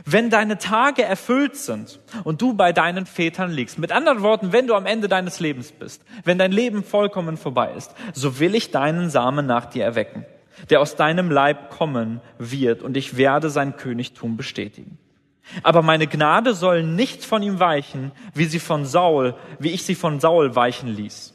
[0.05, 4.67] Wenn deine Tage erfüllt sind und du bei deinen Vätern liegst, mit anderen Worten, wenn
[4.67, 8.73] du am Ende deines Lebens bist, wenn dein Leben vollkommen vorbei ist, so will ich
[8.73, 10.27] deinen Samen nach dir erwecken,
[10.71, 14.99] der aus deinem Leib kommen wird und ich werde sein Königtum bestätigen.
[15.63, 19.95] Aber meine Gnade soll nicht von ihm weichen, wie sie von Saul, wie ich sie
[19.95, 21.35] von Saul weichen ließ,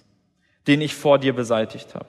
[0.68, 2.08] den ich vor dir beseitigt habe.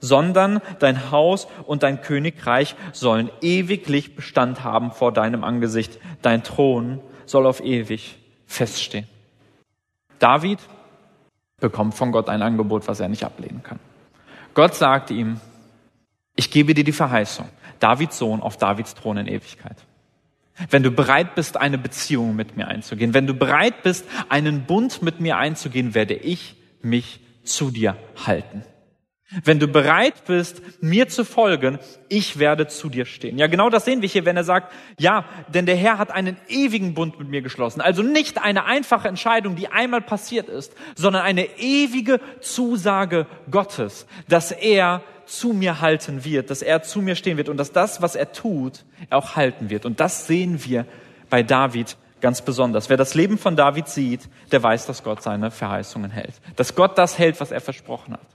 [0.00, 5.98] Sondern dein Haus und dein Königreich sollen ewiglich Bestand haben vor deinem Angesicht.
[6.22, 9.06] Dein Thron soll auf ewig feststehen.
[10.18, 10.58] David
[11.60, 13.78] bekommt von Gott ein Angebot, was er nicht ablehnen kann.
[14.54, 15.40] Gott sagt ihm,
[16.34, 19.76] ich gebe dir die Verheißung, Davids Sohn auf Davids Thron in Ewigkeit.
[20.70, 25.02] Wenn du bereit bist, eine Beziehung mit mir einzugehen, wenn du bereit bist, einen Bund
[25.02, 28.62] mit mir einzugehen, werde ich mich zu dir halten.
[29.44, 33.38] Wenn du bereit bist, mir zu folgen, ich werde zu dir stehen.
[33.38, 36.36] Ja, genau das sehen wir hier, wenn er sagt, ja, denn der Herr hat einen
[36.48, 37.80] ewigen Bund mit mir geschlossen.
[37.80, 44.52] Also nicht eine einfache Entscheidung, die einmal passiert ist, sondern eine ewige Zusage Gottes, dass
[44.52, 48.16] er zu mir halten wird, dass er zu mir stehen wird und dass das, was
[48.16, 49.86] er tut, er auch halten wird.
[49.86, 50.84] Und das sehen wir
[51.30, 52.90] bei David ganz besonders.
[52.90, 56.34] Wer das Leben von David sieht, der weiß, dass Gott seine Verheißungen hält.
[56.56, 58.26] Dass Gott das hält, was er versprochen hat.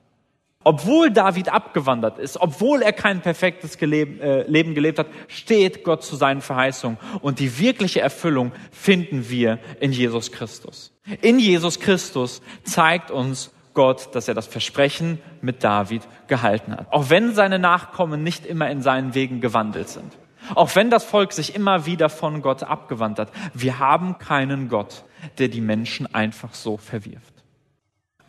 [0.68, 6.18] Obwohl David abgewandert ist, obwohl er kein perfektes äh, Leben gelebt hat, steht Gott zu
[6.18, 6.98] seinen Verheißungen.
[7.22, 10.92] Und die wirkliche Erfüllung finden wir in Jesus Christus.
[11.22, 16.92] In Jesus Christus zeigt uns Gott, dass er das Versprechen mit David gehalten hat.
[16.92, 20.18] Auch wenn seine Nachkommen nicht immer in seinen Wegen gewandelt sind.
[20.54, 23.32] Auch wenn das Volk sich immer wieder von Gott abgewandt hat.
[23.54, 25.06] Wir haben keinen Gott,
[25.38, 27.36] der die Menschen einfach so verwirft.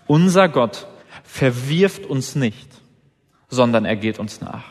[0.07, 0.87] Unser Gott
[1.25, 2.69] verwirft uns nicht,
[3.49, 4.65] sondern er geht uns nach.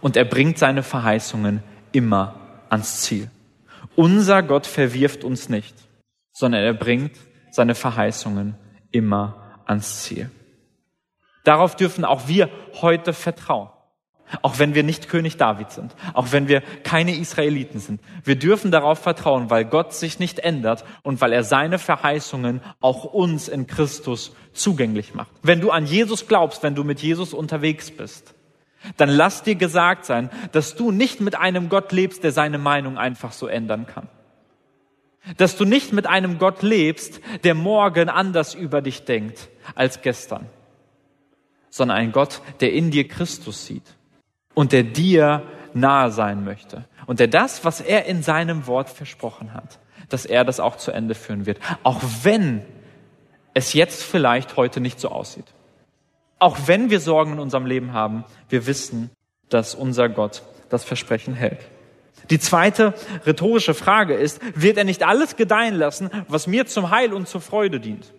[0.00, 2.34] Und er bringt seine Verheißungen immer
[2.68, 3.30] ans Ziel.
[3.96, 5.74] Unser Gott verwirft uns nicht,
[6.32, 7.16] sondern er bringt
[7.50, 8.54] seine Verheißungen
[8.90, 10.30] immer ans Ziel.
[11.44, 12.50] Darauf dürfen auch wir
[12.80, 13.70] heute vertrauen.
[14.42, 18.00] Auch wenn wir nicht König David sind, auch wenn wir keine Israeliten sind.
[18.24, 23.04] Wir dürfen darauf vertrauen, weil Gott sich nicht ändert und weil er seine Verheißungen auch
[23.04, 25.30] uns in Christus zugänglich macht.
[25.42, 28.34] Wenn du an Jesus glaubst, wenn du mit Jesus unterwegs bist,
[28.96, 32.98] dann lass dir gesagt sein, dass du nicht mit einem Gott lebst, der seine Meinung
[32.98, 34.08] einfach so ändern kann.
[35.36, 40.46] Dass du nicht mit einem Gott lebst, der morgen anders über dich denkt als gestern,
[41.68, 43.82] sondern ein Gott, der in dir Christus sieht
[44.54, 45.42] und der dir
[45.74, 50.44] nahe sein möchte und der das, was er in seinem Wort versprochen hat, dass er
[50.44, 52.62] das auch zu Ende führen wird, auch wenn
[53.54, 55.46] es jetzt vielleicht heute nicht so aussieht.
[56.38, 59.10] Auch wenn wir Sorgen in unserem Leben haben, wir wissen,
[59.48, 61.60] dass unser Gott das Versprechen hält.
[62.30, 62.94] Die zweite
[63.26, 67.40] rhetorische Frage ist, wird er nicht alles gedeihen lassen, was mir zum Heil und zur
[67.40, 68.12] Freude dient?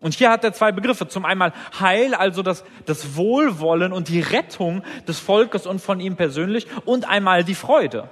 [0.00, 1.08] Und hier hat er zwei Begriffe.
[1.08, 6.16] Zum einmal Heil, also das, das Wohlwollen und die Rettung des Volkes und von ihm
[6.16, 8.10] persönlich und einmal die Freude.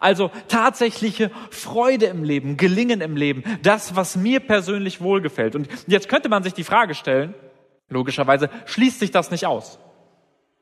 [0.00, 5.54] Also tatsächliche Freude im Leben, Gelingen im Leben, das, was mir persönlich wohlgefällt.
[5.54, 7.34] Und jetzt könnte man sich die Frage stellen,
[7.88, 9.78] logischerweise schließt sich das nicht aus.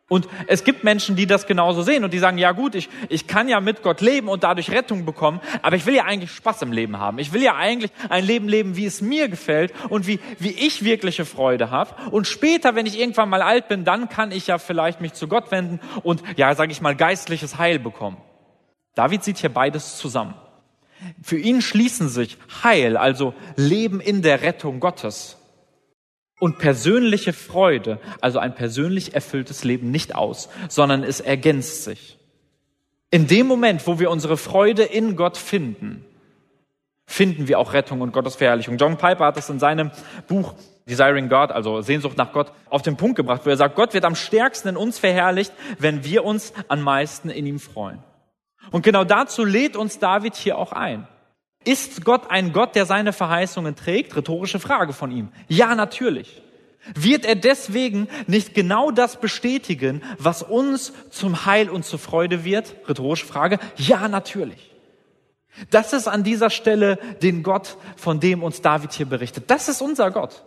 [0.09, 3.27] Und es gibt Menschen, die das genauso sehen und die sagen, ja gut, ich, ich
[3.27, 6.61] kann ja mit Gott leben und dadurch Rettung bekommen, aber ich will ja eigentlich Spaß
[6.63, 7.19] im Leben haben.
[7.19, 10.85] Ich will ja eigentlich ein Leben leben, wie es mir gefällt und wie, wie ich
[10.85, 11.95] wirkliche Freude habe.
[12.11, 15.29] Und später, wenn ich irgendwann mal alt bin, dann kann ich ja vielleicht mich zu
[15.29, 18.19] Gott wenden und, ja, sage ich mal, geistliches Heil bekommen.
[18.95, 20.35] David sieht hier beides zusammen.
[21.23, 25.39] Für ihn schließen sich Heil, also Leben in der Rettung Gottes
[26.41, 32.19] und persönliche Freude, also ein persönlich erfülltes Leben nicht aus, sondern es ergänzt sich.
[33.11, 36.05] In dem Moment, wo wir unsere Freude in Gott finden,
[37.07, 38.79] finden wir auch Rettung und Gottes Verherrlichung.
[38.79, 39.91] John Piper hat das in seinem
[40.27, 40.55] Buch
[40.89, 44.05] Desiring God, also Sehnsucht nach Gott, auf den Punkt gebracht, wo er sagt, Gott wird
[44.05, 48.03] am stärksten in uns verherrlicht, wenn wir uns am meisten in ihm freuen.
[48.71, 51.07] Und genau dazu lädt uns David hier auch ein.
[51.65, 54.17] Ist Gott ein Gott, der seine Verheißungen trägt?
[54.17, 55.29] Rhetorische Frage von ihm.
[55.49, 56.43] Ja, natürlich.
[56.95, 62.75] Wird er deswegen nicht genau das bestätigen, was uns zum Heil und zur Freude wird?
[62.89, 63.59] Rhetorische Frage.
[63.77, 64.73] Ja, natürlich.
[65.71, 69.45] Das ist an dieser Stelle den Gott, von dem uns David hier berichtet.
[69.49, 70.45] Das ist unser Gott.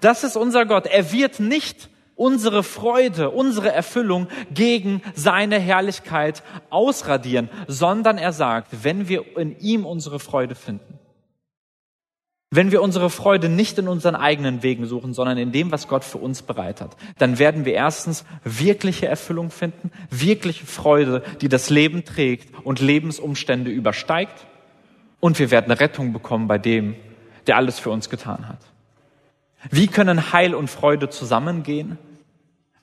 [0.00, 0.86] Das ist unser Gott.
[0.86, 1.88] Er wird nicht
[2.22, 9.84] unsere Freude, unsere Erfüllung gegen seine Herrlichkeit ausradieren, sondern er sagt, wenn wir in ihm
[9.84, 11.00] unsere Freude finden,
[12.54, 16.04] wenn wir unsere Freude nicht in unseren eigenen Wegen suchen, sondern in dem, was Gott
[16.04, 21.70] für uns bereit hat, dann werden wir erstens wirkliche Erfüllung finden, wirkliche Freude, die das
[21.70, 24.46] Leben trägt und Lebensumstände übersteigt.
[25.18, 26.94] Und wir werden Rettung bekommen bei dem,
[27.46, 28.60] der alles für uns getan hat.
[29.70, 31.98] Wie können Heil und Freude zusammengehen?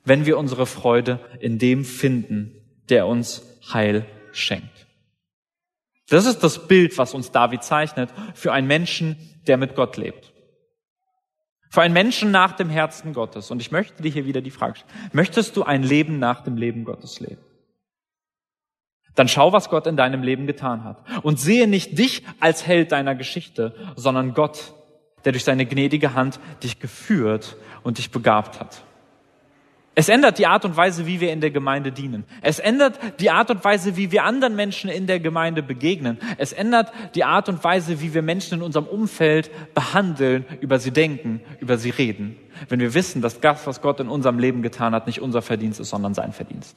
[0.04, 2.52] Wenn wir unsere Freude in dem finden,
[2.88, 4.86] der uns Heil schenkt.
[6.08, 10.32] Das ist das Bild, was uns David zeichnet für einen Menschen, der mit Gott lebt.
[11.70, 13.52] Für einen Menschen nach dem Herzen Gottes.
[13.52, 15.10] Und ich möchte dir hier wieder die Frage stellen.
[15.12, 17.40] Möchtest du ein Leben nach dem Leben Gottes leben?
[19.14, 21.04] Dann schau, was Gott in deinem Leben getan hat.
[21.22, 24.74] Und sehe nicht dich als Held deiner Geschichte, sondern Gott,
[25.24, 28.82] der durch seine gnädige Hand dich geführt und dich begabt hat.
[29.96, 32.24] Es ändert die Art und Weise, wie wir in der Gemeinde dienen.
[32.42, 36.18] Es ändert die Art und Weise, wie wir anderen Menschen in der Gemeinde begegnen.
[36.38, 40.92] Es ändert die Art und Weise, wie wir Menschen in unserem Umfeld behandeln, über sie
[40.92, 42.36] denken, über sie reden.
[42.68, 45.80] Wenn wir wissen, dass das, was Gott in unserem Leben getan hat, nicht unser Verdienst
[45.80, 46.76] ist, sondern sein Verdienst.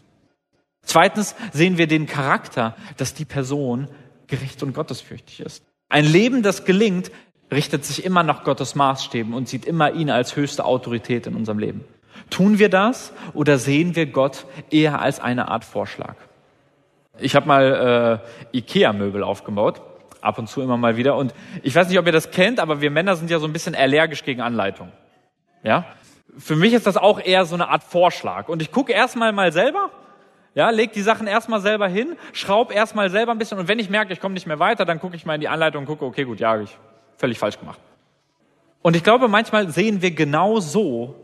[0.82, 3.88] Zweitens sehen wir den Charakter, dass die Person
[4.28, 5.64] gerecht und gottesfürchtig ist.
[5.88, 7.12] Ein Leben, das gelingt,
[7.52, 11.60] richtet sich immer nach Gottes Maßstäben und sieht immer ihn als höchste Autorität in unserem
[11.60, 11.86] Leben.
[12.30, 16.16] Tun wir das oder sehen wir Gott eher als eine Art Vorschlag?
[17.20, 18.22] Ich habe mal
[18.54, 19.82] äh, Ikea-Möbel aufgebaut,
[20.22, 21.16] ab und zu immer mal wieder.
[21.16, 23.54] Und ich weiß nicht, ob ihr das kennt, aber wir Männer sind ja so ein
[23.54, 24.92] bisschen allergisch gegen Anleitung.
[25.64, 25.86] Ja?
[26.38, 28.50] Für mich ist das auch eher so eine Art Vorschlag.
[28.50, 29.92] Und ich gucke erstmal mal selber,
[30.56, 33.90] ja, leg die Sachen erstmal selber hin, schraub erstmal selber ein bisschen und wenn ich
[33.90, 36.06] merke, ich komme nicht mehr weiter, dann gucke ich mal in die Anleitung und gucke,
[36.06, 36.78] okay, gut, ja, ich
[37.18, 37.80] völlig falsch gemacht.
[38.84, 41.16] Und ich glaube, manchmal sehen wir genau so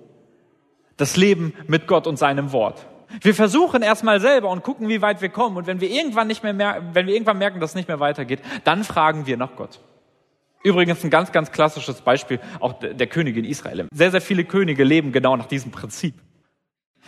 [1.00, 2.86] das Leben mit Gott und seinem Wort.
[3.22, 5.58] Wir versuchen erstmal selber und gucken, wie weit wir kommen.
[5.58, 8.00] Und wenn wir irgendwann nicht mehr, mer wenn wir irgendwann merken, dass es nicht mehr
[8.00, 9.80] weitergeht, dann fragen wir nach Gott.
[10.62, 13.88] Übrigens ein ganz, ganz klassisches Beispiel auch der Könige in Israel.
[13.92, 16.16] Sehr, sehr viele Könige leben genau nach diesem Prinzip.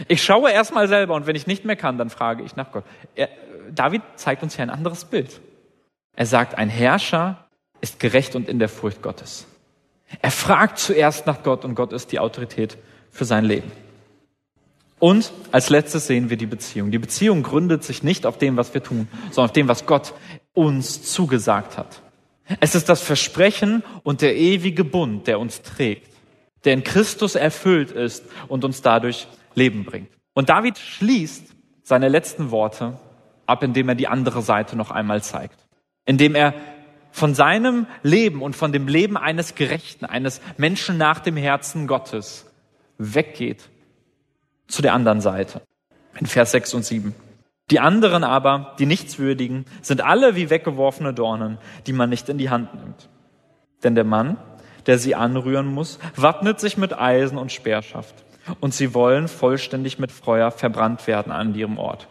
[0.07, 2.85] Ich schaue erstmal selber und wenn ich nicht mehr kann, dann frage ich nach Gott.
[3.13, 3.27] Er,
[3.69, 5.41] David zeigt uns hier ein anderes Bild.
[6.15, 7.45] Er sagt, ein Herrscher
[7.81, 9.47] ist gerecht und in der Furcht Gottes.
[10.21, 12.77] Er fragt zuerst nach Gott und Gott ist die Autorität
[13.11, 13.71] für sein Leben.
[14.99, 16.91] Und als letztes sehen wir die Beziehung.
[16.91, 20.13] Die Beziehung gründet sich nicht auf dem, was wir tun, sondern auf dem, was Gott
[20.53, 22.01] uns zugesagt hat.
[22.59, 26.11] Es ist das Versprechen und der ewige Bund, der uns trägt,
[26.65, 30.09] der in Christus erfüllt ist und uns dadurch Leben bringt.
[30.33, 31.47] Und David schließt
[31.81, 32.99] seine letzten Worte
[33.47, 35.57] ab, indem er die andere Seite noch einmal zeigt.
[36.05, 36.53] Indem er
[37.11, 42.45] von seinem Leben und von dem Leben eines Gerechten, eines Menschen nach dem Herzen Gottes
[43.01, 43.69] weggeht
[44.67, 45.61] zu der anderen Seite.
[46.19, 47.15] In Vers 6 und 7.
[47.69, 52.49] Die anderen aber, die Nichtswürdigen, sind alle wie weggeworfene Dornen, die man nicht in die
[52.49, 53.09] Hand nimmt.
[53.83, 54.37] Denn der Mann,
[54.85, 58.13] der sie anrühren muss, wappnet sich mit Eisen und Speerschaft.
[58.59, 62.07] Und sie wollen vollständig mit Feuer verbrannt werden an ihrem Ort.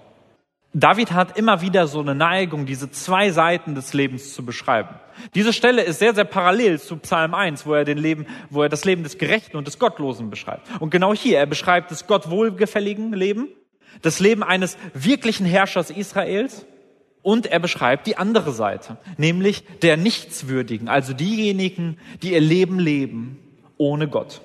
[0.72, 4.90] David hat immer wieder so eine Neigung, diese zwei Seiten des Lebens zu beschreiben.
[5.34, 8.68] Diese Stelle ist sehr, sehr parallel zu Psalm 1, wo er, den Leben, wo er
[8.68, 10.68] das Leben des Gerechten und des Gottlosen beschreibt.
[10.80, 13.48] Und genau hier, er beschreibt das Gott wohlgefälligen Leben,
[14.02, 16.66] das Leben eines wirklichen Herrschers Israels
[17.22, 23.38] und er beschreibt die andere Seite, nämlich der Nichtswürdigen, also diejenigen, die ihr Leben leben
[23.76, 24.40] ohne Gott.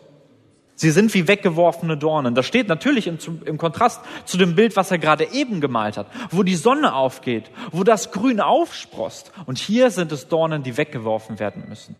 [0.75, 2.35] Sie sind wie weggeworfene Dornen.
[2.35, 6.43] Das steht natürlich im, Kontrast zu dem Bild, was er gerade eben gemalt hat, wo
[6.43, 9.31] die Sonne aufgeht, wo das Grün aufsprost.
[9.45, 11.95] Und hier sind es Dornen, die weggeworfen werden müssen.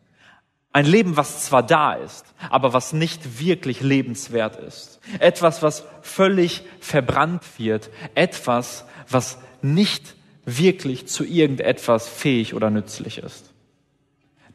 [0.74, 5.00] Ein Leben, was zwar da ist, aber was nicht wirklich lebenswert ist.
[5.20, 7.90] Etwas, was völlig verbrannt wird.
[8.14, 13.52] Etwas, was nicht wirklich zu irgendetwas fähig oder nützlich ist.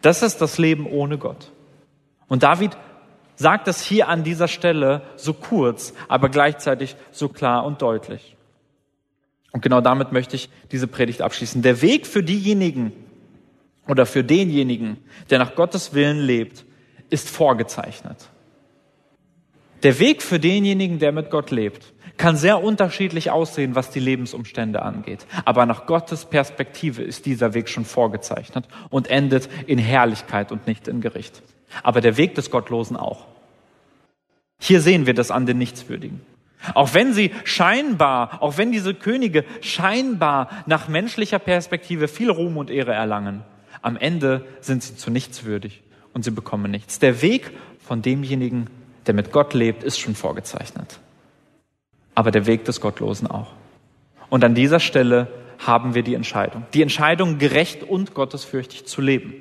[0.03, 1.53] Das ist das Leben ohne Gott.
[2.29, 2.77] Und David
[3.41, 8.37] sagt es hier an dieser Stelle so kurz, aber gleichzeitig so klar und deutlich.
[9.53, 11.63] Und genau damit möchte ich diese Predigt abschließen.
[11.63, 12.93] Der Weg für diejenigen
[13.89, 14.99] oder für denjenigen,
[15.31, 16.67] der nach Gottes Willen lebt,
[17.09, 18.29] ist vorgezeichnet.
[19.85, 24.83] Der Weg für denjenigen, der mit Gott lebt, kann sehr unterschiedlich aussehen, was die Lebensumstände
[24.83, 25.27] angeht.
[25.47, 30.87] Aber nach Gottes Perspektive ist dieser Weg schon vorgezeichnet und endet in Herrlichkeit und nicht
[30.87, 31.43] in Gericht.
[31.83, 33.30] Aber der Weg des Gottlosen auch.
[34.61, 36.21] Hier sehen wir das an den Nichtswürdigen.
[36.75, 42.71] Auch wenn sie scheinbar, auch wenn diese Könige scheinbar nach menschlicher Perspektive viel Ruhm und
[42.71, 43.43] Ehre erlangen,
[43.81, 45.83] am Ende sind sie zu nichts würdig
[46.13, 46.99] und sie bekommen nichts.
[46.99, 47.51] Der Weg
[47.81, 48.69] von demjenigen,
[49.07, 51.01] der mit Gott lebt, ist schon vorgezeichnet.
[52.15, 53.53] Aber der Weg des Gottlosen auch.
[54.29, 56.65] Und an dieser Stelle haben wir die Entscheidung.
[56.75, 59.33] Die Entscheidung, gerecht und gottesfürchtig zu leben.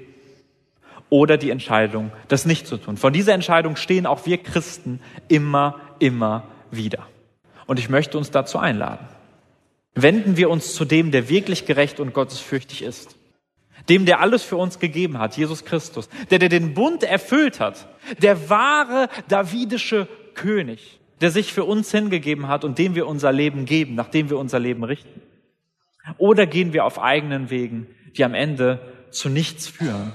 [1.10, 2.98] Oder die Entscheidung, das nicht zu tun.
[2.98, 7.08] Von dieser Entscheidung stehen auch wir Christen immer, immer wieder.
[7.66, 9.08] Und ich möchte uns dazu einladen.
[9.96, 13.16] Wenden wir uns zu dem, der wirklich gerecht und gottesfürchtig ist.
[13.90, 16.10] Dem, der alles für uns gegeben hat, Jesus Christus.
[16.30, 17.88] Der, der den Bund erfüllt hat.
[18.22, 23.66] Der wahre davidische König, der sich für uns hingegeben hat und dem wir unser Leben
[23.66, 25.22] geben, nachdem wir unser Leben richten.
[26.18, 28.80] Oder gehen wir auf eigenen Wegen, die am Ende
[29.12, 30.14] zu nichts führen.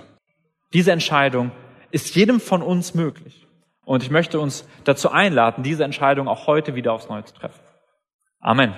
[0.74, 1.52] Diese Entscheidung
[1.90, 3.46] ist jedem von uns möglich.
[3.84, 7.60] Und ich möchte uns dazu einladen, diese Entscheidung auch heute wieder aufs Neue zu treffen.
[8.40, 8.74] Amen.